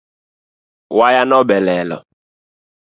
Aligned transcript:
Wayano 0.97 1.39
be 1.47 1.57
lelo 1.67 1.97